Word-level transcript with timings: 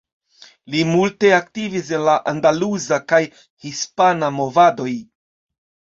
Li 0.75 0.79
multe 0.91 1.29
aktivis 1.35 1.91
en 1.97 2.05
la 2.09 2.15
andaluza 2.33 3.01
kaj 3.13 3.19
hispana 3.67 4.35
movadoj. 4.39 4.89